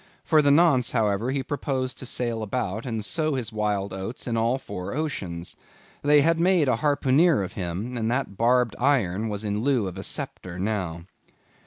[0.23, 4.35] For the nonce, however, he proposed to sail about, and sow his wild oats in
[4.35, 5.55] all four oceans.
[6.01, 9.97] They had made a harpooneer of him, and that barbed iron was in lieu of
[9.99, 11.03] a sceptre now.